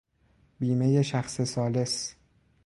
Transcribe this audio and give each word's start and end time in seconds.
بیمهی 0.59 1.03
شخص 1.03 1.41
ثالث 1.41 2.13